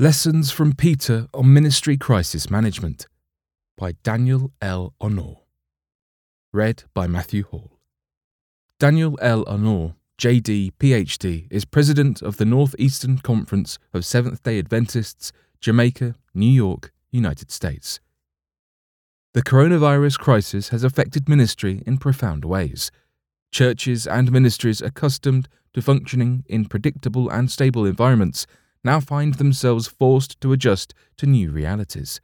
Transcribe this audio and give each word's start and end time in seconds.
Lessons 0.00 0.52
from 0.52 0.74
Peter 0.74 1.26
on 1.34 1.52
Ministry 1.52 1.96
Crisis 1.96 2.48
Management 2.48 3.08
by 3.76 3.96
Daniel 4.04 4.52
L. 4.62 4.94
Honoré. 5.00 5.38
Read 6.52 6.84
by 6.94 7.08
Matthew 7.08 7.42
Hall. 7.42 7.80
Daniel 8.78 9.18
L. 9.20 9.44
Honoré, 9.46 9.96
JD, 10.16 10.74
PhD, 10.78 11.48
is 11.50 11.64
president 11.64 12.22
of 12.22 12.36
the 12.36 12.44
Northeastern 12.44 13.18
Conference 13.18 13.80
of 13.92 14.04
Seventh 14.06 14.40
day 14.44 14.60
Adventists, 14.60 15.32
Jamaica, 15.60 16.14
New 16.32 16.46
York, 16.46 16.92
United 17.10 17.50
States. 17.50 17.98
The 19.34 19.42
coronavirus 19.42 20.16
crisis 20.20 20.68
has 20.68 20.84
affected 20.84 21.28
ministry 21.28 21.82
in 21.88 21.98
profound 21.98 22.44
ways. 22.44 22.92
Churches 23.50 24.06
and 24.06 24.30
ministries 24.30 24.80
accustomed 24.80 25.48
to 25.74 25.82
functioning 25.82 26.44
in 26.46 26.66
predictable 26.66 27.28
and 27.28 27.50
stable 27.50 27.84
environments 27.84 28.46
now 28.84 29.00
find 29.00 29.34
themselves 29.34 29.86
forced 29.86 30.40
to 30.40 30.52
adjust 30.52 30.94
to 31.16 31.26
new 31.26 31.50
realities. 31.50 32.20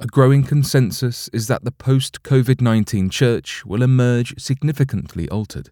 A 0.00 0.06
growing 0.06 0.42
consensus 0.42 1.28
is 1.32 1.46
that 1.46 1.64
the 1.64 1.70
post 1.70 2.22
COVID 2.22 2.60
19 2.60 3.10
church 3.10 3.64
will 3.64 3.82
emerge 3.82 4.34
significantly 4.40 5.28
altered. 5.28 5.70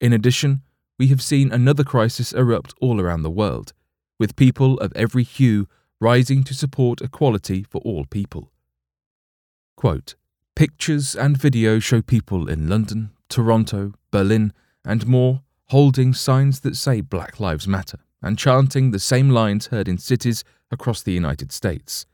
In 0.00 0.12
addition, 0.12 0.62
we 0.98 1.08
have 1.08 1.20
seen 1.20 1.52
another 1.52 1.84
crisis 1.84 2.32
erupt 2.32 2.72
all 2.80 3.00
around 3.00 3.22
the 3.22 3.30
world, 3.30 3.72
with 4.18 4.36
people 4.36 4.78
of 4.78 4.92
every 4.96 5.22
hue 5.22 5.68
rising 6.00 6.44
to 6.44 6.54
support 6.54 7.00
equality 7.00 7.62
for 7.62 7.80
all 7.82 8.06
people. 8.06 8.50
Quote, 9.76 10.14
Pictures 10.56 11.14
and 11.14 11.36
video 11.36 11.78
show 11.78 12.02
people 12.02 12.48
in 12.48 12.68
London, 12.68 13.10
Toronto, 13.28 13.94
Berlin, 14.10 14.52
and 14.84 15.06
more 15.06 15.42
holding 15.68 16.14
signs 16.14 16.60
that 16.60 16.76
say 16.76 17.00
Black 17.00 17.40
Lives 17.40 17.66
Matter 17.66 17.98
and 18.22 18.38
chanting 18.38 18.90
the 18.90 18.98
same 18.98 19.30
lines 19.30 19.66
heard 19.66 19.88
in 19.88 19.98
cities 19.98 20.44
across 20.70 21.02
the 21.02 21.12
United 21.12 21.52
States. 21.52 22.06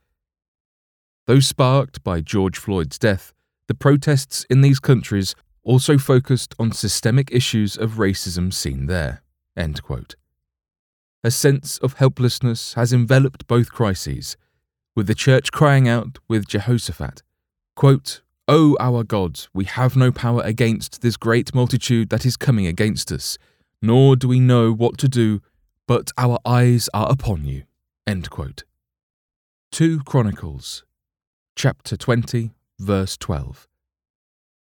Though 1.27 1.39
sparked 1.39 2.03
by 2.03 2.21
George 2.21 2.57
Floyd's 2.57 2.97
death, 2.97 3.33
the 3.67 3.75
protests 3.75 4.45
in 4.49 4.61
these 4.61 4.79
countries 4.79 5.35
also 5.63 5.97
focused 5.97 6.55
on 6.57 6.71
systemic 6.71 7.31
issues 7.31 7.77
of 7.77 7.93
racism 7.93 8.51
seen 8.51 8.87
there. 8.87 9.21
A 11.23 11.31
sense 11.31 11.77
of 11.79 11.93
helplessness 11.93 12.73
has 12.73 12.91
enveloped 12.91 13.45
both 13.45 13.71
crises, 13.71 14.37
with 14.95 15.05
the 15.05 15.15
church 15.15 15.51
crying 15.51 15.87
out 15.87 16.17
with 16.27 16.47
Jehoshaphat, 16.47 17.21
quote, 17.75 18.21
O 18.47 18.75
our 18.79 19.03
God, 19.03 19.41
we 19.53 19.65
have 19.65 19.95
no 19.95 20.11
power 20.11 20.41
against 20.41 21.01
this 21.01 21.17
great 21.17 21.53
multitude 21.53 22.09
that 22.09 22.25
is 22.25 22.35
coming 22.35 22.65
against 22.65 23.11
us, 23.11 23.37
nor 23.81 24.15
do 24.15 24.27
we 24.27 24.39
know 24.39 24.73
what 24.73 24.97
to 24.97 25.07
do 25.07 25.41
but 25.89 26.11
our 26.19 26.37
eyes 26.45 26.87
are 26.93 27.11
upon 27.11 27.45
you. 27.45 27.63
2 29.71 30.01
Chronicles, 30.05 30.83
chapter 31.55 31.97
20, 31.97 32.51
verse 32.77 33.17
12. 33.17 33.67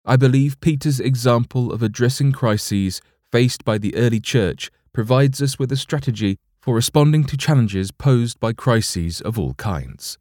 I 0.03 0.16
believe 0.16 0.59
Peter's 0.61 0.99
example 0.99 1.72
of 1.72 1.83
addressing 1.83 2.31
crises 2.31 3.02
faced 3.31 3.64
by 3.64 3.77
the 3.77 3.95
early 3.95 4.19
church 4.19 4.72
provides 4.94 5.44
us 5.44 5.59
with 5.59 5.72
a 5.72 5.77
strategy 5.77 6.39
for 6.59 6.73
responding 6.73 7.23
to 7.25 7.38
challenges 7.38 7.92
posed 7.92 8.39
by 8.39 8.52
crises 8.52 9.22
of 9.22 9.38
all 9.38 9.53
kinds. 9.53 10.17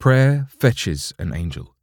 Prayer 0.00 0.48
fetches 0.50 1.12
an 1.20 1.32
angel. 1.32 1.76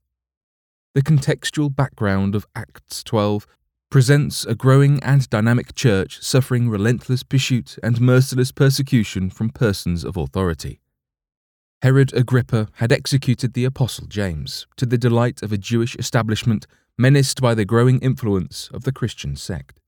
The 0.94 1.02
contextual 1.02 1.74
background 1.74 2.36
of 2.36 2.46
Acts 2.54 3.06
12 3.06 3.48
presents 3.90 4.46
a 4.46 4.56
growing 4.56 5.02
and 5.04 5.30
dynamic 5.30 5.76
church 5.76 6.22
suffering 6.22 6.70
relentless 6.70 7.24
pursuit 7.24 7.78
and 7.84 8.02
merciless 8.02 8.52
persecution 8.52 9.30
from 9.30 9.50
persons 9.50 10.04
of 10.04 10.18
authority. 10.18 10.80
Herod 11.82 12.14
Agrippa 12.14 12.68
had 12.76 12.92
executed 12.92 13.54
the 13.54 13.66
Apostle 13.66 14.08
James, 14.08 14.66
to 14.78 14.86
the 14.86 14.98
delight 14.98 15.44
of 15.44 15.52
a 15.52 15.58
Jewish 15.58 15.96
establishment 15.98 16.66
menaced 16.98 17.42
by 17.42 17.54
the 17.54 17.66
growing 17.66 18.00
influence 18.00 18.70
of 18.74 18.84
the 18.84 18.92
Christian 18.92 19.36
sect. 19.36 19.80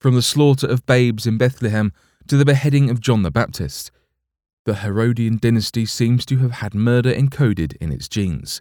From 0.00 0.14
the 0.14 0.22
slaughter 0.22 0.66
of 0.66 0.84
babes 0.86 1.26
in 1.26 1.38
Bethlehem 1.38 1.92
to 2.26 2.36
the 2.36 2.44
beheading 2.44 2.90
of 2.90 3.00
John 3.00 3.22
the 3.22 3.30
Baptist, 3.30 3.92
the 4.64 4.76
Herodian 4.76 5.38
dynasty 5.38 5.86
seems 5.86 6.24
to 6.26 6.38
have 6.38 6.52
had 6.52 6.74
murder 6.74 7.12
encoded 7.12 7.76
in 7.80 7.92
its 7.92 8.08
genes. 8.08 8.60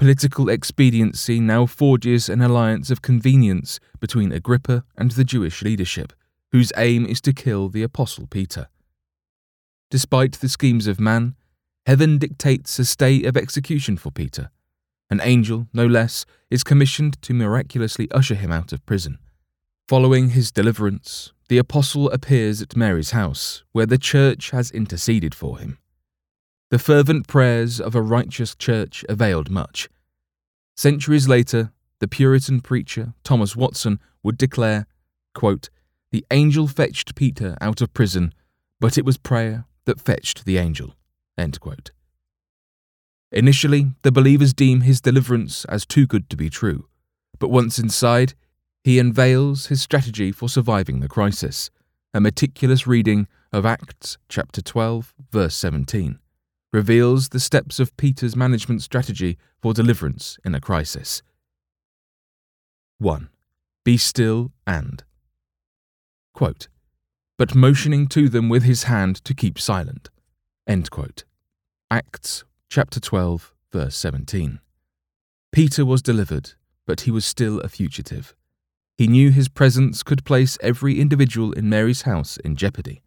Political 0.00 0.48
expediency 0.48 1.40
now 1.40 1.66
forges 1.66 2.30
an 2.30 2.40
alliance 2.40 2.90
of 2.90 3.02
convenience 3.02 3.78
between 4.00 4.32
Agrippa 4.32 4.82
and 4.96 5.10
the 5.10 5.24
Jewish 5.24 5.60
leadership, 5.60 6.14
whose 6.52 6.72
aim 6.78 7.04
is 7.04 7.20
to 7.20 7.34
kill 7.34 7.68
the 7.68 7.82
Apostle 7.82 8.26
Peter. 8.26 8.68
Despite 9.90 10.40
the 10.40 10.48
schemes 10.48 10.86
of 10.86 11.00
man, 11.00 11.34
heaven 11.84 12.16
dictates 12.16 12.78
a 12.78 12.86
stay 12.86 13.24
of 13.24 13.36
execution 13.36 13.98
for 13.98 14.10
Peter. 14.10 14.50
An 15.10 15.20
angel, 15.22 15.66
no 15.74 15.84
less, 15.86 16.24
is 16.48 16.64
commissioned 16.64 17.20
to 17.20 17.34
miraculously 17.34 18.10
usher 18.10 18.36
him 18.36 18.50
out 18.50 18.72
of 18.72 18.86
prison. 18.86 19.18
Following 19.86 20.30
his 20.30 20.50
deliverance, 20.50 21.34
the 21.50 21.58
apostle 21.58 22.10
appears 22.10 22.62
at 22.62 22.74
Mary's 22.74 23.10
house, 23.10 23.64
where 23.72 23.84
the 23.84 23.98
church 23.98 24.48
has 24.48 24.70
interceded 24.70 25.34
for 25.34 25.58
him. 25.58 25.76
The 26.70 26.78
fervent 26.78 27.26
prayers 27.26 27.80
of 27.80 27.96
a 27.96 28.02
righteous 28.02 28.54
church 28.54 29.04
availed 29.08 29.50
much. 29.50 29.88
Centuries 30.76 31.26
later, 31.26 31.72
the 31.98 32.06
Puritan 32.06 32.60
preacher 32.60 33.12
Thomas 33.24 33.56
Watson 33.56 33.98
would 34.22 34.38
declare, 34.38 34.86
quote, 35.34 35.68
The 36.12 36.24
angel 36.30 36.68
fetched 36.68 37.16
Peter 37.16 37.56
out 37.60 37.80
of 37.80 37.92
prison, 37.92 38.32
but 38.78 38.96
it 38.96 39.04
was 39.04 39.18
prayer 39.18 39.64
that 39.84 40.00
fetched 40.00 40.44
the 40.44 40.58
angel. 40.58 40.94
Initially, 43.32 43.88
the 44.02 44.12
believers 44.12 44.54
deem 44.54 44.82
his 44.82 45.00
deliverance 45.00 45.64
as 45.64 45.84
too 45.84 46.06
good 46.06 46.30
to 46.30 46.36
be 46.36 46.48
true, 46.48 46.86
but 47.40 47.50
once 47.50 47.80
inside, 47.80 48.34
he 48.84 49.00
unveils 49.00 49.66
his 49.66 49.82
strategy 49.82 50.30
for 50.30 50.48
surviving 50.48 51.00
the 51.00 51.08
crisis, 51.08 51.68
a 52.14 52.20
meticulous 52.20 52.86
reading 52.86 53.26
of 53.52 53.66
Acts 53.66 54.18
chapter 54.28 54.62
12, 54.62 55.14
verse 55.32 55.56
17 55.56 56.20
reveals 56.72 57.30
the 57.30 57.40
steps 57.40 57.80
of 57.80 57.96
Peter's 57.96 58.36
management 58.36 58.82
strategy 58.82 59.38
for 59.60 59.74
deliverance 59.74 60.38
in 60.44 60.54
a 60.54 60.60
crisis. 60.60 61.22
1. 62.98 63.28
Be 63.84 63.96
still 63.96 64.52
and. 64.66 65.02
Quote, 66.34 66.68
but 67.38 67.54
motioning 67.54 68.06
to 68.06 68.28
them 68.28 68.48
with 68.48 68.62
his 68.62 68.84
hand 68.84 69.24
to 69.24 69.34
keep 69.34 69.58
silent. 69.58 70.10
Acts 71.90 72.44
chapter 72.68 73.00
12, 73.00 73.52
verse 73.72 73.96
17. 73.96 74.60
Peter 75.50 75.84
was 75.84 76.02
delivered, 76.02 76.52
but 76.86 77.00
he 77.00 77.10
was 77.10 77.24
still 77.24 77.58
a 77.60 77.68
fugitive. 77.68 78.36
He 78.96 79.08
knew 79.08 79.30
his 79.30 79.48
presence 79.48 80.02
could 80.02 80.24
place 80.24 80.58
every 80.60 81.00
individual 81.00 81.52
in 81.52 81.68
Mary's 81.68 82.02
house 82.02 82.36
in 82.36 82.54
jeopardy. 82.54 83.02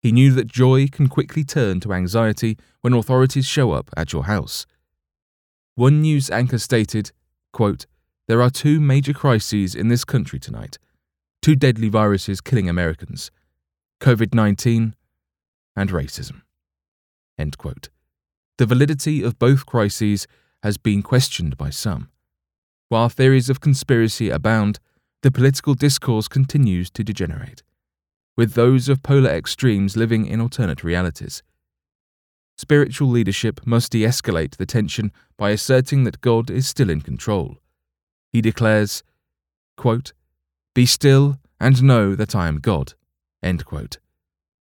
He 0.00 0.12
knew 0.12 0.32
that 0.32 0.46
joy 0.46 0.86
can 0.88 1.08
quickly 1.08 1.44
turn 1.44 1.80
to 1.80 1.92
anxiety 1.92 2.56
when 2.80 2.92
authorities 2.92 3.46
show 3.46 3.72
up 3.72 3.90
at 3.96 4.12
your 4.12 4.24
house. 4.24 4.66
One 5.74 6.00
news 6.00 6.30
anchor 6.30 6.58
stated, 6.58 7.10
quote, 7.52 7.86
There 8.28 8.40
are 8.40 8.50
two 8.50 8.80
major 8.80 9.12
crises 9.12 9.74
in 9.74 9.88
this 9.88 10.04
country 10.04 10.38
tonight, 10.38 10.78
two 11.42 11.56
deadly 11.56 11.88
viruses 11.88 12.40
killing 12.40 12.68
Americans 12.68 13.30
COVID 14.00 14.34
19 14.34 14.94
and 15.74 15.90
racism. 15.90 16.42
End 17.36 17.58
quote. 17.58 17.88
The 18.58 18.66
validity 18.66 19.22
of 19.22 19.38
both 19.38 19.66
crises 19.66 20.26
has 20.62 20.76
been 20.76 21.02
questioned 21.02 21.56
by 21.56 21.70
some. 21.70 22.08
While 22.88 23.08
theories 23.08 23.50
of 23.50 23.60
conspiracy 23.60 24.30
abound, 24.30 24.78
the 25.22 25.30
political 25.30 25.74
discourse 25.74 26.28
continues 26.28 26.90
to 26.92 27.04
degenerate 27.04 27.62
with 28.38 28.54
those 28.54 28.88
of 28.88 29.02
polar 29.02 29.30
extremes 29.30 29.96
living 29.96 30.24
in 30.24 30.40
alternate 30.40 30.84
realities. 30.84 31.42
Spiritual 32.56 33.08
leadership 33.08 33.60
must 33.66 33.90
de 33.90 34.04
escalate 34.04 34.56
the 34.56 34.64
tension 34.64 35.10
by 35.36 35.50
asserting 35.50 36.04
that 36.04 36.20
God 36.20 36.48
is 36.48 36.64
still 36.64 36.88
in 36.88 37.00
control. 37.00 37.56
He 38.32 38.40
declares, 38.40 39.02
quote, 39.76 40.12
Be 40.72 40.86
still 40.86 41.40
and 41.58 41.82
know 41.82 42.14
that 42.14 42.36
I 42.36 42.46
am 42.46 42.60
God. 42.60 42.94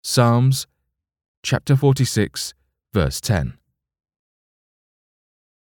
Psalms 0.01 0.65
chapter 1.43 1.75
46, 1.75 2.53
verse 2.93 3.19
10. 3.19 3.57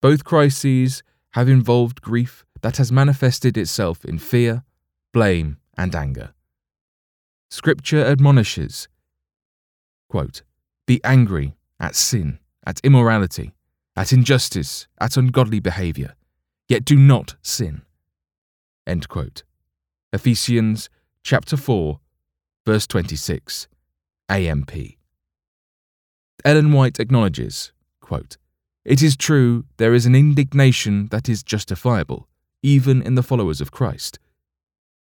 Both 0.02 0.26
crises 0.26 1.04
have 1.32 1.48
involved 1.48 2.02
grief 2.02 2.44
that 2.64 2.76
has 2.76 2.92
manifested 2.92 3.58
itself 3.58 4.04
in 4.04 4.20
fear, 4.20 4.64
blame, 5.14 5.56
and 5.78 5.96
anger. 5.96 6.34
Scripture 7.54 8.04
admonishes 8.04 8.88
quote, 10.10 10.42
Be 10.88 11.00
angry 11.04 11.54
at 11.80 11.96
sin, 11.96 12.40
at 12.66 12.80
immorality, 12.84 13.54
at 13.96 14.12
injustice, 14.12 14.88
at 15.00 15.18
ungodly 15.18 15.60
behavior, 15.60 16.16
yet 16.68 16.84
do 16.84 16.96
not 16.96 17.36
sin. 17.44 17.84
End 18.88 19.08
quote. 19.08 19.44
Ephesians 20.12 20.90
chapter 21.22 21.56
4, 21.56 22.00
verse 22.66 22.88
26, 22.88 23.68
AMP. 24.30 24.72
Ellen 26.44 26.72
White 26.72 27.00
acknowledges, 27.00 27.72
quote, 28.02 28.38
It 28.84 29.04
is 29.04 29.16
true 29.16 29.66
there 29.78 29.94
is 29.94 30.08
an 30.08 30.16
indignation 30.16 31.08
that 31.10 31.30
is 31.30 31.44
justifiable, 31.44 32.28
even 32.64 33.04
in 33.04 33.14
the 33.14 33.22
followers 33.22 33.62
of 33.62 33.70
Christ. 33.70 34.18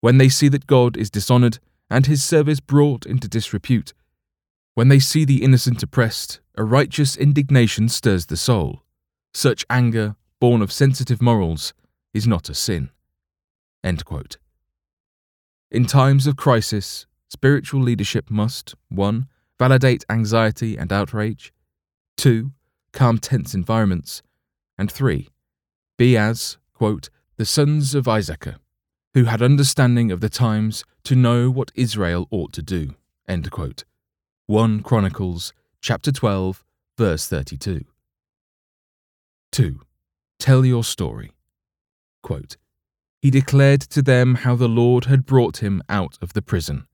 When 0.01 0.17
they 0.17 0.31
see 0.31 0.49
that 0.49 0.67
God 0.67 0.97
is 0.97 1.11
dishonoured 1.11 1.59
and 1.91 2.07
his 2.07 2.23
service 2.23 2.61
brought 2.61 3.05
into 3.05 3.29
disrepute, 3.29 3.93
when 4.75 4.89
they 4.89 5.01
see 5.01 5.25
the 5.25 5.43
innocent 5.43 5.83
oppressed, 5.83 6.41
a 6.57 6.65
righteous 6.65 7.17
indignation 7.17 7.89
stirs 7.89 8.27
the 8.27 8.37
soul. 8.37 8.83
Such 9.35 9.67
anger, 9.69 10.17
born 10.41 10.63
of 10.63 10.73
sensitive 10.73 11.21
morals, 11.21 11.75
is 12.15 12.27
not 12.27 12.49
a 12.49 12.55
sin. 12.55 12.91
In 15.71 15.87
times 15.87 16.27
of 16.27 16.37
crisis, 16.37 17.07
spiritual 17.29 17.83
leadership 17.83 18.31
must 18.31 18.75
1. 18.89 19.29
Validate 19.59 20.05
anxiety 20.09 20.77
and 20.77 20.93
outrage, 20.93 21.53
2. 22.17 22.53
Calm 22.93 23.19
tense 23.19 23.55
environments, 23.55 24.23
and 24.79 24.91
3. 24.91 25.29
Be 25.99 26.17
as, 26.17 26.57
quote, 26.73 27.11
the 27.37 27.45
sons 27.45 27.95
of 27.95 28.09
Issachar, 28.09 28.57
who 29.15 29.25
had 29.25 29.43
understanding 29.43 30.11
of 30.11 30.21
the 30.21 30.29
times 30.29 30.85
to 31.05 31.17
know 31.17 31.51
what 31.51 31.73
Israel 31.75 32.29
ought 32.31 32.53
to 32.53 32.63
do. 32.63 32.95
1 34.47 34.83
Chronicles 34.83 35.53
chapter 35.81 36.13
12, 36.13 36.65
verse 36.99 37.27
32. 37.27 37.85
2. 39.53 39.81
Tell 40.39 40.65
your 40.65 40.85
story. 40.85 41.33
Quote, 42.23 42.57
he 43.23 43.31
declared 43.31 43.83
to 43.83 44.03
them 44.03 44.37
how 44.37 44.57
the 44.57 44.69
Lord 44.69 45.05
had 45.05 45.27
brought 45.27 45.59
him 45.59 45.83
out 45.89 46.17
of 46.23 46.33
the 46.33 46.43
prison. 46.43 46.87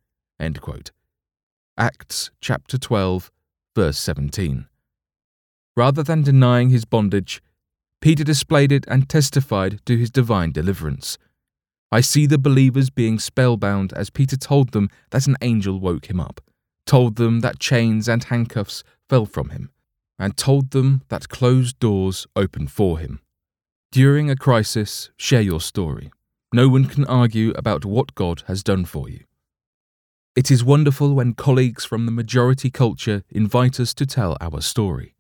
Acts 1.79 2.31
chapter 2.41 2.79
12, 2.79 3.31
verse 3.75 3.99
17. 3.99 4.67
Rather 5.77 6.03
than 6.03 6.23
denying 6.23 6.71
his 6.71 6.85
bondage, 6.85 7.43
Peter 8.01 8.25
displayed 8.25 8.73
it 8.73 8.85
and 8.89 9.09
testified 9.09 9.81
to 9.85 9.97
his 9.97 10.11
divine 10.11 10.53
deliverance. 10.53 11.19
I 11.93 12.01
see 12.01 12.27
the 12.27 12.39
believers 12.39 12.91
being 12.91 13.19
spellbound 13.19 13.93
as 13.93 14.11
Peter 14.11 14.37
told 14.37 14.73
them 14.73 14.91
that 15.11 15.27
an 15.27 15.37
angel 15.41 15.79
woke 15.79 16.11
him 16.11 16.19
up, 16.19 16.41
told 16.85 17.17
them 17.17 17.41
that 17.41 17.61
chains 17.61 18.09
and 18.09 18.25
handcuffs 18.25 18.83
fell 19.09 19.27
from 19.27 19.51
him, 19.51 19.71
and 20.19 20.37
told 20.37 20.73
them 20.73 21.03
that 21.09 21.29
closed 21.29 21.79
doors 21.79 22.27
opened 22.35 22.73
for 22.73 22.99
him. 22.99 23.21
During 23.93 24.31
a 24.31 24.37
crisis, 24.37 25.11
share 25.17 25.41
your 25.41 25.61
story. 25.61 26.11
No 26.53 26.69
one 26.69 26.87
can 26.87 27.05
argue 27.05 27.53
about 27.57 27.85
what 27.85 28.15
God 28.15 28.43
has 28.47 28.63
done 28.63 28.85
for 28.85 29.09
you. 29.09 29.25
It 30.35 30.51
is 30.51 30.65
wonderful 30.65 31.15
when 31.15 31.35
colleagues 31.35 31.85
from 31.85 32.05
the 32.05 32.13
majority 32.13 32.71
culture 32.71 33.23
invite 33.31 33.81
us 33.81 33.95
to 33.95 34.05
tell 34.05 34.37
our 34.41 34.61
story. 34.61 35.15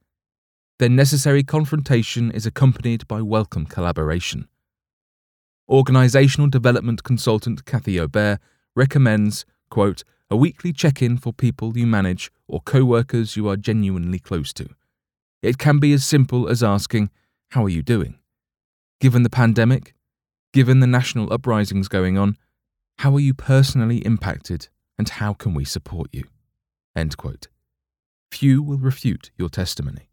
Their 0.78 0.90
necessary 0.90 1.42
confrontation 1.42 2.30
is 2.30 2.44
accompanied 2.44 3.08
by 3.08 3.22
welcome 3.22 3.64
collaboration. 3.64 4.48
Organisational 5.70 6.50
development 6.50 7.02
consultant 7.02 7.64
Kathy 7.64 7.98
Obear 7.98 8.38
recommends, 8.76 9.44
quote, 9.68 10.04
a 10.30 10.36
weekly 10.36 10.72
check 10.72 11.02
in 11.02 11.18
for 11.18 11.32
people 11.32 11.76
you 11.76 11.86
manage 11.86 12.30
or 12.46 12.60
co 12.60 12.84
workers 12.84 13.36
you 13.36 13.48
are 13.48 13.56
genuinely 13.56 14.18
close 14.18 14.52
to. 14.52 14.68
It 15.42 15.58
can 15.58 15.78
be 15.78 15.92
as 15.92 16.04
simple 16.04 16.48
as 16.48 16.62
asking, 16.62 17.10
How 17.50 17.64
are 17.64 17.68
you 17.68 17.82
doing? 17.82 18.18
Given 19.00 19.24
the 19.24 19.30
pandemic, 19.30 19.94
given 20.52 20.80
the 20.80 20.86
national 20.86 21.32
uprisings 21.32 21.88
going 21.88 22.16
on, 22.16 22.36
how 22.98 23.14
are 23.14 23.20
you 23.20 23.34
personally 23.34 23.98
impacted 23.98 24.68
and 24.98 25.08
how 25.08 25.34
can 25.34 25.52
we 25.52 25.64
support 25.64 26.08
you? 26.12 26.24
End 26.94 27.16
quote. 27.16 27.48
Few 28.30 28.62
will 28.62 28.78
refute 28.78 29.30
your 29.36 29.48
testimony. 29.48 30.08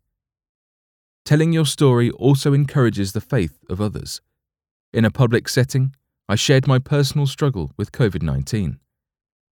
Telling 1.26 1.54
your 1.54 1.66
story 1.66 2.10
also 2.12 2.54
encourages 2.54 3.14
the 3.14 3.22
faith 3.22 3.60
of 3.70 3.80
others. 3.80 4.20
In 4.94 5.06
a 5.06 5.10
public 5.10 5.50
setting, 5.50 5.96
I 6.30 6.36
shared 6.36 6.68
my 6.68 6.78
personal 6.78 7.26
struggle 7.26 7.72
with 7.78 7.92
COVID 7.92 8.22
19. 8.22 8.80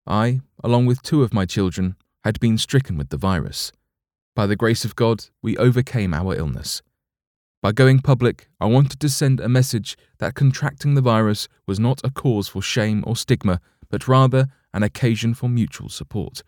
I, 0.05 0.41
along 0.63 0.85
with 0.85 1.01
two 1.01 1.23
of 1.23 1.33
my 1.33 1.47
children, 1.47 1.95
had 2.23 2.39
been 2.39 2.59
stricken 2.59 2.95
with 2.95 3.09
the 3.09 3.17
virus. 3.17 3.71
By 4.35 4.45
the 4.45 4.55
grace 4.55 4.85
of 4.85 4.95
God, 4.95 5.25
we 5.41 5.57
overcame 5.57 6.13
our 6.13 6.35
illness. 6.35 6.83
By 7.59 7.71
going 7.71 8.01
public, 8.01 8.49
I 8.59 8.67
wanted 8.67 8.99
to 8.99 9.09
send 9.09 9.39
a 9.39 9.49
message 9.49 9.97
that 10.19 10.35
contracting 10.35 10.93
the 10.93 11.01
virus 11.01 11.47
was 11.65 11.79
not 11.79 12.01
a 12.03 12.11
cause 12.11 12.47
for 12.47 12.61
shame 12.61 13.03
or 13.07 13.15
stigma, 13.15 13.59
but 13.89 14.07
rather 14.07 14.47
an 14.75 14.83
occasion 14.83 15.33
for 15.33 15.49
mutual 15.49 15.89
support. 15.89 16.43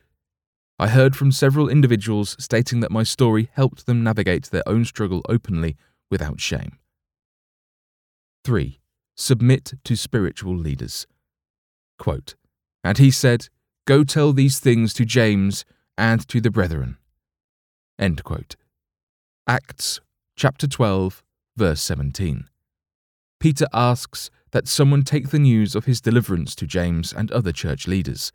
I 0.77 0.89
heard 0.89 1.15
from 1.15 1.31
several 1.31 1.67
individuals 1.67 2.35
stating 2.37 2.81
that 2.81 2.91
my 2.91 3.01
story 3.01 3.49
helped 3.53 3.87
them 3.87 4.03
navigate 4.03 4.51
their 4.51 4.67
own 4.67 4.85
struggle 4.85 5.23
openly 5.27 5.77
without 6.11 6.39
shame. 6.39 6.77
3. 8.43 8.79
Submit 9.15 9.73
to 9.83 9.95
spiritual 9.95 10.55
leaders. 10.55 11.07
Quote, 11.99 12.35
and 12.83 12.97
he 12.97 13.11
said, 13.11 13.47
Go 13.85 14.03
tell 14.03 14.33
these 14.33 14.59
things 14.59 14.93
to 14.93 15.05
James 15.05 15.65
and 15.97 16.27
to 16.27 16.41
the 16.41 16.51
brethren. 16.51 16.97
End 17.99 18.23
quote. 18.23 18.55
Acts 19.47 19.99
chapter 20.35 20.67
12, 20.67 21.23
verse 21.55 21.81
17. 21.81 22.49
Peter 23.39 23.67
asks 23.73 24.29
that 24.51 24.67
someone 24.67 25.03
take 25.03 25.29
the 25.29 25.39
news 25.39 25.75
of 25.75 25.85
his 25.85 25.99
deliverance 25.99 26.55
to 26.55 26.65
James 26.65 27.11
and 27.11 27.31
other 27.31 27.51
church 27.51 27.87
leaders. 27.87 28.31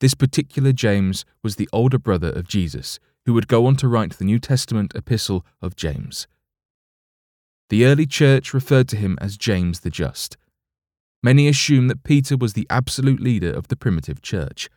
This 0.00 0.14
particular 0.14 0.72
James 0.72 1.24
was 1.42 1.56
the 1.56 1.68
older 1.72 1.98
brother 1.98 2.30
of 2.30 2.48
Jesus, 2.48 2.98
who 3.26 3.34
would 3.34 3.48
go 3.48 3.66
on 3.66 3.76
to 3.76 3.88
write 3.88 4.18
the 4.18 4.24
New 4.24 4.38
Testament 4.38 4.92
epistle 4.94 5.44
of 5.62 5.76
James. 5.76 6.26
The 7.70 7.84
early 7.84 8.06
church 8.06 8.54
referred 8.54 8.88
to 8.88 8.96
him 8.96 9.18
as 9.20 9.36
James 9.36 9.80
the 9.80 9.90
Just. 9.90 10.36
Many 11.22 11.48
assume 11.48 11.88
that 11.88 12.04
Peter 12.04 12.36
was 12.36 12.52
the 12.52 12.66
absolute 12.70 13.20
leader 13.20 13.50
of 13.50 13.68
the 13.68 13.76
primitive 13.76 14.22
church, 14.22 14.70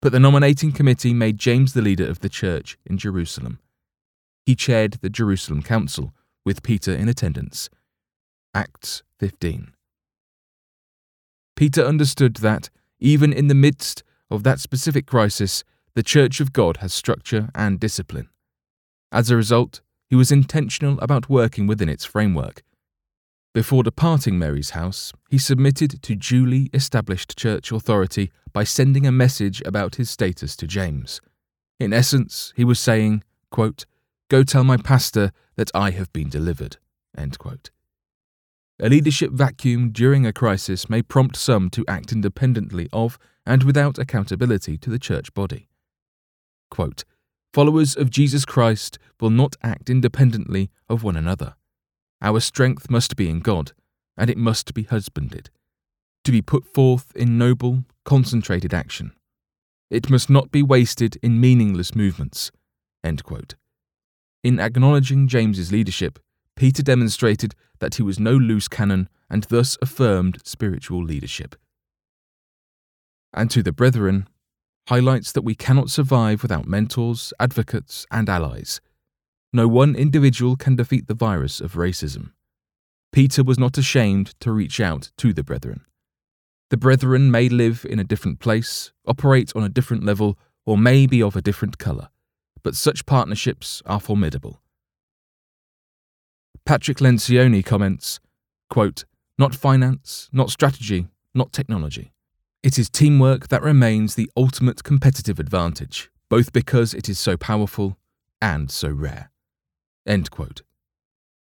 but 0.00 0.12
the 0.12 0.20
nominating 0.20 0.72
committee 0.72 1.12
made 1.12 1.38
James 1.38 1.74
the 1.74 1.82
leader 1.82 2.08
of 2.08 2.20
the 2.20 2.28
church 2.28 2.78
in 2.86 2.98
Jerusalem. 2.98 3.58
He 4.46 4.54
chaired 4.54 4.94
the 4.94 5.10
Jerusalem 5.10 5.62
Council, 5.62 6.14
with 6.44 6.62
Peter 6.62 6.92
in 6.92 7.08
attendance. 7.08 7.68
Acts 8.54 9.02
15. 9.18 9.74
Peter 11.54 11.84
understood 11.84 12.36
that, 12.36 12.70
even 12.98 13.32
in 13.32 13.48
the 13.48 13.54
midst 13.54 14.02
of 14.30 14.44
that 14.44 14.60
specific 14.60 15.06
crisis, 15.06 15.64
the 15.94 16.02
Church 16.02 16.40
of 16.40 16.52
God 16.52 16.78
has 16.78 16.94
structure 16.94 17.50
and 17.54 17.78
discipline. 17.78 18.28
As 19.12 19.30
a 19.30 19.36
result, 19.36 19.82
he 20.08 20.16
was 20.16 20.32
intentional 20.32 20.98
about 21.00 21.28
working 21.28 21.66
within 21.66 21.88
its 21.88 22.04
framework. 22.04 22.62
Before 23.54 23.82
departing 23.82 24.38
Mary's 24.38 24.70
house, 24.70 25.12
he 25.30 25.38
submitted 25.38 26.02
to 26.02 26.14
duly 26.14 26.70
established 26.72 27.36
church 27.36 27.72
authority 27.72 28.30
by 28.52 28.64
sending 28.64 29.06
a 29.06 29.12
message 29.12 29.62
about 29.64 29.96
his 29.96 30.10
status 30.10 30.56
to 30.56 30.66
James. 30.66 31.20
In 31.80 31.92
essence, 31.92 32.52
he 32.56 32.64
was 32.64 32.78
saying, 32.78 33.22
quote, 33.50 33.84
Go 34.28 34.42
tell 34.42 34.64
my 34.64 34.76
pastor 34.76 35.32
that 35.56 35.70
I 35.74 35.90
have 35.90 36.12
been 36.12 36.28
delivered. 36.28 36.76
A 38.80 38.88
leadership 38.88 39.32
vacuum 39.32 39.90
during 39.90 40.24
a 40.24 40.32
crisis 40.32 40.88
may 40.88 41.02
prompt 41.02 41.34
some 41.34 41.68
to 41.70 41.84
act 41.88 42.12
independently 42.12 42.88
of 42.92 43.18
and 43.44 43.64
without 43.64 43.98
accountability 43.98 44.78
to 44.78 44.90
the 44.90 44.98
church 44.98 45.34
body. 45.34 45.68
Quote, 46.70 47.04
Followers 47.52 47.96
of 47.96 48.10
Jesus 48.10 48.44
Christ 48.44 48.98
will 49.20 49.30
not 49.30 49.56
act 49.62 49.88
independently 49.88 50.70
of 50.88 51.02
one 51.02 51.16
another. 51.16 51.54
Our 52.20 52.40
strength 52.40 52.90
must 52.90 53.16
be 53.16 53.30
in 53.30 53.40
God, 53.40 53.72
and 54.16 54.28
it 54.28 54.36
must 54.36 54.74
be 54.74 54.82
husbanded, 54.82 55.50
to 56.24 56.32
be 56.32 56.42
put 56.42 56.66
forth 56.66 57.12
in 57.14 57.38
noble, 57.38 57.84
concentrated 58.04 58.74
action. 58.74 59.12
It 59.90 60.10
must 60.10 60.28
not 60.28 60.50
be 60.50 60.62
wasted 60.62 61.16
in 61.22 61.40
meaningless 61.40 61.94
movements. 61.94 62.50
In 63.02 64.60
acknowledging 64.60 65.28
James's 65.28 65.72
leadership, 65.72 66.18
Peter 66.56 66.82
demonstrated 66.82 67.54
that 67.78 67.94
he 67.94 68.02
was 68.02 68.18
no 68.18 68.32
loose 68.32 68.68
cannon 68.68 69.08
and 69.30 69.44
thus 69.44 69.78
affirmed 69.80 70.38
spiritual 70.44 71.02
leadership. 71.02 71.54
And 73.32 73.50
to 73.50 73.62
the 73.62 73.72
brethren, 73.72 74.28
highlights 74.88 75.32
that 75.32 75.42
we 75.42 75.54
cannot 75.54 75.90
survive 75.90 76.42
without 76.42 76.66
mentors, 76.66 77.32
advocates, 77.40 78.06
and 78.10 78.28
allies. 78.28 78.80
No 79.52 79.66
one 79.66 79.94
individual 79.94 80.56
can 80.56 80.76
defeat 80.76 81.06
the 81.06 81.14
virus 81.14 81.60
of 81.60 81.74
racism. 81.74 82.32
Peter 83.12 83.42
was 83.42 83.58
not 83.58 83.78
ashamed 83.78 84.38
to 84.40 84.52
reach 84.52 84.80
out 84.80 85.10
to 85.16 85.32
the 85.32 85.42
brethren. 85.42 85.80
The 86.70 86.76
brethren 86.76 87.30
may 87.30 87.48
live 87.48 87.86
in 87.88 87.98
a 87.98 88.04
different 88.04 88.40
place, 88.40 88.92
operate 89.06 89.52
on 89.56 89.62
a 89.64 89.70
different 89.70 90.04
level, 90.04 90.38
or 90.66 90.76
may 90.76 91.06
be 91.06 91.22
of 91.22 91.34
a 91.34 91.42
different 91.42 91.78
colour 91.78 92.10
but 92.62 92.76
such 92.76 93.06
partnerships 93.06 93.82
are 93.86 94.00
formidable. 94.00 94.60
Patrick 96.66 96.98
Lencioni 96.98 97.64
comments, 97.64 98.20
quote, 98.68 99.04
not 99.38 99.54
finance, 99.54 100.28
not 100.32 100.50
strategy, 100.50 101.06
not 101.34 101.52
technology. 101.52 102.12
It 102.62 102.78
is 102.78 102.90
teamwork 102.90 103.48
that 103.48 103.62
remains 103.62 104.14
the 104.14 104.30
ultimate 104.36 104.82
competitive 104.82 105.38
advantage, 105.38 106.10
both 106.28 106.52
because 106.52 106.92
it 106.92 107.08
is 107.08 107.18
so 107.18 107.36
powerful 107.36 107.98
and 108.42 108.70
so 108.70 108.88
rare. 108.90 109.30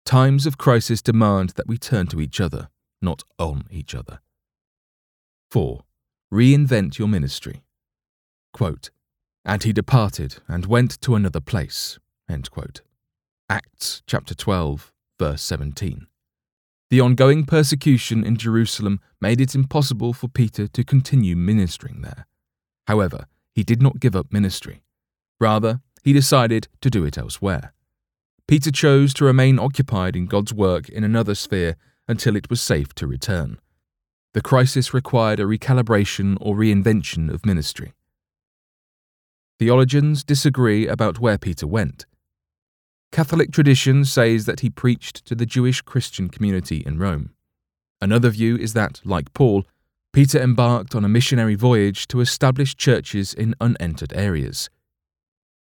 Times 0.04 0.46
of 0.46 0.58
crisis 0.58 1.00
demand 1.00 1.50
that 1.50 1.68
we 1.68 1.78
turn 1.78 2.08
to 2.08 2.20
each 2.20 2.40
other, 2.40 2.68
not 3.00 3.22
on 3.38 3.64
each 3.70 3.94
other. 3.94 4.20
4. 5.50 5.84
Reinvent 6.32 6.98
your 6.98 7.08
ministry. 7.08 7.62
Quote, 8.52 8.90
and 9.44 9.62
he 9.62 9.72
departed 9.72 10.38
and 10.48 10.66
went 10.66 11.00
to 11.02 11.14
another 11.14 11.40
place. 11.40 11.98
Acts 13.48 14.02
chapter 14.06 14.34
12, 14.34 14.92
verse 15.18 15.42
17. 15.42 16.06
The 16.90 17.00
ongoing 17.02 17.44
persecution 17.44 18.24
in 18.24 18.36
Jerusalem 18.36 19.00
made 19.20 19.40
it 19.40 19.54
impossible 19.54 20.14
for 20.14 20.28
Peter 20.28 20.66
to 20.68 20.84
continue 20.84 21.36
ministering 21.36 22.00
there. 22.00 22.26
However, 22.86 23.26
he 23.54 23.62
did 23.62 23.82
not 23.82 24.00
give 24.00 24.16
up 24.16 24.32
ministry. 24.32 24.82
Rather, 25.38 25.80
he 26.02 26.14
decided 26.14 26.68
to 26.80 26.88
do 26.88 27.04
it 27.04 27.18
elsewhere. 27.18 27.74
Peter 28.46 28.70
chose 28.70 29.12
to 29.12 29.26
remain 29.26 29.58
occupied 29.58 30.16
in 30.16 30.24
God's 30.24 30.54
work 30.54 30.88
in 30.88 31.04
another 31.04 31.34
sphere 31.34 31.76
until 32.08 32.34
it 32.34 32.48
was 32.48 32.62
safe 32.62 32.94
to 32.94 33.06
return. 33.06 33.60
The 34.32 34.40
crisis 34.40 34.94
required 34.94 35.40
a 35.40 35.44
recalibration 35.44 36.38
or 36.40 36.56
reinvention 36.56 37.28
of 37.28 37.44
ministry. 37.44 37.92
Theologians 39.58 40.24
disagree 40.24 40.86
about 40.86 41.18
where 41.18 41.36
Peter 41.36 41.66
went. 41.66 42.06
Catholic 43.10 43.52
tradition 43.52 44.04
says 44.04 44.44
that 44.44 44.60
he 44.60 44.70
preached 44.70 45.24
to 45.26 45.34
the 45.34 45.46
Jewish 45.46 45.80
Christian 45.80 46.28
community 46.28 46.82
in 46.84 46.98
Rome. 46.98 47.30
Another 48.00 48.30
view 48.30 48.56
is 48.56 48.74
that, 48.74 49.00
like 49.04 49.32
Paul, 49.32 49.64
Peter 50.12 50.40
embarked 50.40 50.94
on 50.94 51.04
a 51.04 51.08
missionary 51.08 51.54
voyage 51.54 52.06
to 52.08 52.20
establish 52.20 52.76
churches 52.76 53.34
in 53.34 53.54
unentered 53.60 54.12
areas. 54.14 54.70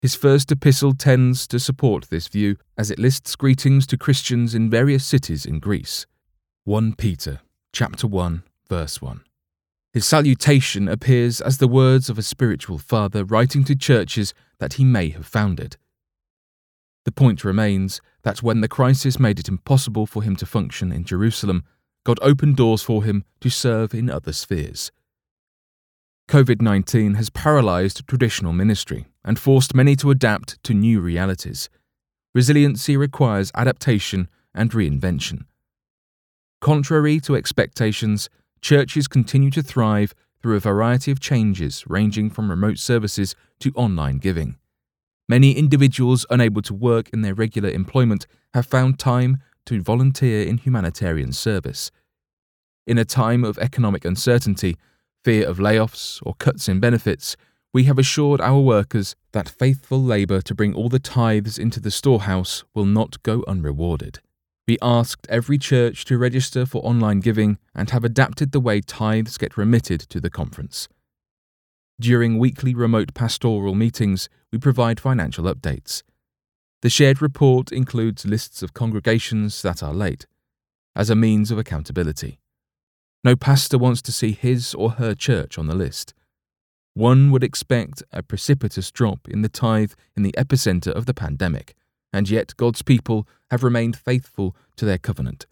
His 0.02 0.14
first 0.14 0.52
epistle 0.52 0.94
tends 0.94 1.46
to 1.48 1.58
support 1.58 2.10
this 2.10 2.28
view 2.28 2.56
as 2.76 2.90
it 2.90 2.98
lists 2.98 3.34
greetings 3.36 3.86
to 3.88 3.96
Christians 3.96 4.54
in 4.54 4.70
various 4.70 5.04
cities 5.04 5.46
in 5.46 5.58
Greece. 5.58 6.06
1 6.64 6.94
Peter 6.94 7.40
chapter 7.72 8.06
1 8.06 8.42
verse 8.68 9.00
1. 9.00 9.22
His 9.92 10.06
salutation 10.06 10.88
appears 10.88 11.40
as 11.40 11.58
the 11.58 11.68
words 11.68 12.10
of 12.10 12.18
a 12.18 12.22
spiritual 12.22 12.78
father 12.78 13.24
writing 13.24 13.64
to 13.64 13.74
churches 13.74 14.34
that 14.58 14.74
he 14.74 14.84
may 14.84 15.08
have 15.10 15.26
founded. 15.26 15.76
The 17.06 17.12
point 17.12 17.44
remains 17.44 18.00
that 18.24 18.42
when 18.42 18.62
the 18.62 18.68
crisis 18.68 19.20
made 19.20 19.38
it 19.38 19.48
impossible 19.48 20.06
for 20.06 20.24
him 20.24 20.34
to 20.36 20.44
function 20.44 20.90
in 20.90 21.04
Jerusalem, 21.04 21.62
God 22.04 22.18
opened 22.20 22.56
doors 22.56 22.82
for 22.82 23.04
him 23.04 23.24
to 23.40 23.48
serve 23.48 23.94
in 23.94 24.10
other 24.10 24.32
spheres. 24.32 24.90
COVID 26.28 26.60
19 26.60 27.14
has 27.14 27.30
paralysed 27.30 28.08
traditional 28.08 28.52
ministry 28.52 29.06
and 29.24 29.38
forced 29.38 29.72
many 29.72 29.94
to 29.94 30.10
adapt 30.10 30.60
to 30.64 30.74
new 30.74 31.00
realities. 31.00 31.68
Resiliency 32.34 32.96
requires 32.96 33.52
adaptation 33.54 34.28
and 34.52 34.72
reinvention. 34.72 35.44
Contrary 36.60 37.20
to 37.20 37.36
expectations, 37.36 38.28
churches 38.60 39.06
continue 39.06 39.52
to 39.52 39.62
thrive 39.62 40.12
through 40.42 40.56
a 40.56 40.60
variety 40.60 41.12
of 41.12 41.20
changes 41.20 41.84
ranging 41.86 42.30
from 42.30 42.50
remote 42.50 42.78
services 42.78 43.36
to 43.60 43.70
online 43.76 44.18
giving. 44.18 44.56
Many 45.28 45.52
individuals 45.52 46.24
unable 46.30 46.62
to 46.62 46.74
work 46.74 47.08
in 47.12 47.22
their 47.22 47.34
regular 47.34 47.68
employment 47.68 48.26
have 48.54 48.66
found 48.66 48.98
time 48.98 49.38
to 49.66 49.82
volunteer 49.82 50.46
in 50.46 50.58
humanitarian 50.58 51.32
service. 51.32 51.90
In 52.86 52.96
a 52.96 53.04
time 53.04 53.42
of 53.44 53.58
economic 53.58 54.04
uncertainty, 54.04 54.76
fear 55.24 55.48
of 55.48 55.58
layoffs, 55.58 56.20
or 56.22 56.34
cuts 56.34 56.68
in 56.68 56.78
benefits, 56.78 57.36
we 57.74 57.84
have 57.84 57.98
assured 57.98 58.40
our 58.40 58.60
workers 58.60 59.16
that 59.32 59.48
faithful 59.48 60.00
labour 60.00 60.40
to 60.40 60.54
bring 60.54 60.72
all 60.72 60.88
the 60.88 61.00
tithes 61.00 61.58
into 61.58 61.80
the 61.80 61.90
storehouse 61.90 62.62
will 62.72 62.86
not 62.86 63.20
go 63.24 63.44
unrewarded. 63.48 64.20
We 64.68 64.78
asked 64.80 65.26
every 65.28 65.58
church 65.58 66.04
to 66.04 66.18
register 66.18 66.66
for 66.66 66.84
online 66.84 67.20
giving 67.20 67.58
and 67.74 67.90
have 67.90 68.04
adapted 68.04 68.52
the 68.52 68.60
way 68.60 68.80
tithes 68.80 69.36
get 69.36 69.56
remitted 69.56 70.00
to 70.00 70.20
the 70.20 70.30
conference. 70.30 70.88
During 71.98 72.38
weekly 72.38 72.74
remote 72.74 73.14
pastoral 73.14 73.74
meetings, 73.74 74.28
we 74.52 74.58
provide 74.58 75.00
financial 75.00 75.44
updates. 75.44 76.02
The 76.82 76.90
shared 76.90 77.22
report 77.22 77.72
includes 77.72 78.26
lists 78.26 78.62
of 78.62 78.74
congregations 78.74 79.62
that 79.62 79.82
are 79.82 79.94
late, 79.94 80.26
as 80.94 81.08
a 81.08 81.16
means 81.16 81.50
of 81.50 81.58
accountability. 81.58 82.38
No 83.24 83.34
pastor 83.34 83.78
wants 83.78 84.02
to 84.02 84.12
see 84.12 84.32
his 84.32 84.74
or 84.74 84.92
her 84.92 85.14
church 85.14 85.56
on 85.56 85.68
the 85.68 85.74
list. 85.74 86.12
One 86.92 87.30
would 87.30 87.42
expect 87.42 88.02
a 88.12 88.22
precipitous 88.22 88.90
drop 88.90 89.26
in 89.28 89.40
the 89.40 89.48
tithe 89.48 89.92
in 90.14 90.22
the 90.22 90.34
epicenter 90.36 90.92
of 90.92 91.06
the 91.06 91.14
pandemic, 91.14 91.74
and 92.12 92.28
yet 92.28 92.56
God's 92.58 92.82
people 92.82 93.26
have 93.50 93.64
remained 93.64 93.96
faithful 93.96 94.54
to 94.76 94.84
their 94.84 94.98
covenant. 94.98 95.46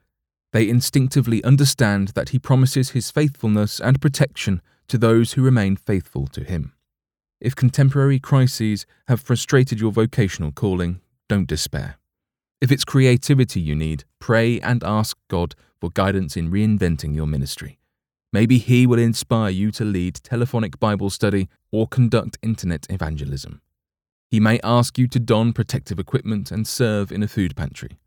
They 0.52 0.68
instinctively 0.68 1.42
understand 1.42 2.08
that 2.08 2.28
He 2.28 2.38
promises 2.38 2.90
His 2.90 3.10
faithfulness 3.10 3.80
and 3.80 4.00
protection 4.00 4.60
to 4.88 4.98
those 4.98 5.32
who 5.32 5.42
remain 5.42 5.76
faithful 5.76 6.26
to 6.28 6.44
Him. 6.44 6.72
If 7.40 7.54
contemporary 7.54 8.18
crises 8.18 8.86
have 9.08 9.20
frustrated 9.20 9.80
your 9.80 9.92
vocational 9.92 10.52
calling, 10.52 11.00
don't 11.28 11.48
despair. 11.48 11.98
If 12.60 12.72
it's 12.72 12.84
creativity 12.84 13.60
you 13.60 13.74
need, 13.74 14.04
pray 14.18 14.60
and 14.60 14.82
ask 14.82 15.16
God 15.28 15.54
for 15.80 15.90
guidance 15.90 16.36
in 16.36 16.50
reinventing 16.50 17.14
your 17.14 17.26
ministry. 17.26 17.78
Maybe 18.32 18.58
He 18.58 18.86
will 18.86 18.98
inspire 18.98 19.50
you 19.50 19.70
to 19.72 19.84
lead 19.84 20.16
telephonic 20.22 20.80
Bible 20.80 21.10
study 21.10 21.48
or 21.70 21.86
conduct 21.86 22.38
internet 22.42 22.86
evangelism. 22.88 23.60
He 24.30 24.40
may 24.40 24.58
ask 24.64 24.98
you 24.98 25.06
to 25.08 25.20
don 25.20 25.52
protective 25.52 25.98
equipment 25.98 26.50
and 26.50 26.66
serve 26.66 27.12
in 27.12 27.22
a 27.22 27.28
food 27.28 27.54
pantry. 27.54 27.98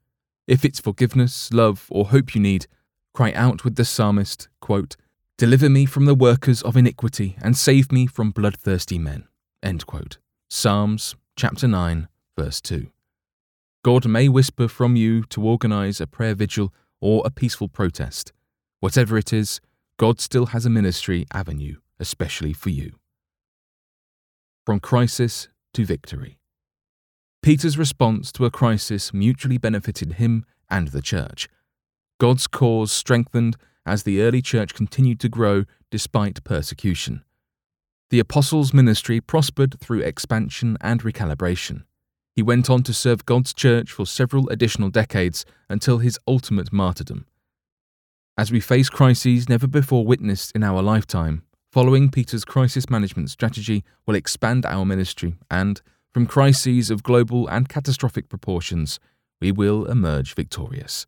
If 0.48 0.66
it's 0.66 0.80
forgiveness, 0.80 1.54
love, 1.54 1.86
or 1.90 2.08
hope 2.08 2.34
you 2.34 2.42
need, 2.42 2.68
cry 3.14 3.32
out 3.34 3.64
with 3.64 3.76
the 3.76 3.86
psalmist, 3.86 4.50
quote, 4.60 4.96
Deliver 5.38 5.70
me 5.70 5.86
from 5.86 6.06
the 6.06 6.16
workers 6.16 6.64
of 6.64 6.76
iniquity, 6.76 7.38
and 7.44 7.56
save 7.56 7.92
me 7.92 8.08
from 8.08 8.32
bloodthirsty 8.32 8.98
men. 8.98 9.28
Psalms 10.50 11.16
chapter 11.36 11.68
9, 11.68 12.08
verse 12.36 12.60
2. 12.60 12.88
God 13.84 14.08
may 14.08 14.30
whisper 14.30 14.68
from 14.68 14.96
you 14.96 15.24
to 15.26 15.46
organize 15.46 16.02
a 16.02 16.08
prayer 16.08 16.34
vigil 16.34 16.74
or 17.00 17.22
a 17.24 17.30
peaceful 17.30 17.68
protest. 17.68 18.34
Whatever 18.80 19.16
it 19.16 19.32
is, 19.32 19.62
God 20.00 20.20
still 20.20 20.48
has 20.48 20.66
a 20.66 20.72
ministry 20.72 21.28
avenue, 21.32 21.76
especially 22.00 22.54
for 22.54 22.72
you. 22.72 22.94
From 24.66 24.80
crisis 24.80 25.50
to 25.76 25.86
victory. 25.86 26.40
Peter's 27.44 27.78
response 27.78 28.32
to 28.32 28.46
a 28.46 28.52
crisis 28.52 29.14
mutually 29.14 29.60
benefited 29.60 30.14
him 30.14 30.46
and 30.68 30.88
the 30.88 31.02
church. 31.04 31.48
God's 32.20 32.48
cause 32.48 32.92
strengthened 32.92 33.56
as 33.88 34.04
the 34.04 34.22
early 34.22 34.42
church 34.42 34.76
continued 34.76 35.20
to 35.22 35.30
grow 35.30 35.64
despite 35.90 36.44
persecution. 36.44 37.24
The 38.10 38.20
apostles' 38.20 38.74
ministry 38.74 39.20
prospered 39.20 39.80
through 39.80 40.02
expansion 40.02 40.78
and 40.82 41.02
recalibration. 41.02 41.84
He 42.36 42.44
went 42.44 42.70
on 42.70 42.84
to 42.84 42.94
serve 42.94 43.26
God's 43.26 43.54
church 43.54 43.92
for 43.92 44.06
several 44.06 44.48
additional 44.50 44.90
decades 44.90 45.46
until 45.70 45.98
his 45.98 46.20
ultimate 46.28 46.72
martyrdom. 46.72 47.26
As 48.38 48.52
we 48.52 48.60
face 48.60 48.90
crises 48.90 49.50
never 49.50 49.66
before 49.66 50.06
witnessed 50.06 50.52
in 50.52 50.64
our 50.64 50.84
lifetime, 50.84 51.42
following 51.72 52.12
Peter's 52.12 52.46
crisis 52.46 52.90
management 52.90 53.32
strategy 53.32 53.84
will 54.06 54.14
expand 54.14 54.66
our 54.66 54.86
ministry 54.86 55.36
and, 55.50 55.82
from 56.14 56.28
crises 56.28 56.92
of 56.92 57.04
global 57.04 57.48
and 57.48 57.68
catastrophic 57.68 58.30
proportions, 58.30 59.00
we 59.42 59.52
will 59.52 59.86
emerge 59.86 60.36
victorious. 60.36 61.08